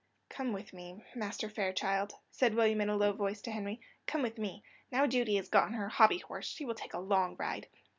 "Come 0.29 0.51
with 0.51 0.73
me, 0.73 1.03
Master 1.13 1.47
Fairchild," 1.47 2.13
said 2.31 2.55
William, 2.55 2.81
in 2.81 2.89
a 2.89 2.95
low 2.97 3.13
voice 3.13 3.39
to 3.43 3.51
Henry, 3.51 3.79
"come 4.07 4.23
with 4.23 4.39
me. 4.39 4.63
Now 4.91 5.05
Judy 5.05 5.37
is 5.37 5.47
got 5.47 5.65
on 5.65 5.73
her 5.73 5.89
hobby 5.89 6.17
horse, 6.17 6.47
she 6.47 6.65
will 6.65 6.73
take 6.73 6.95
a 6.95 6.99
long 6.99 7.35
ride." 7.35 7.67